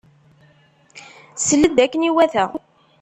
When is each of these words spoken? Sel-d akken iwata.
Sel-d 1.45 1.75
akken 1.85 2.07
iwata. 2.09 2.45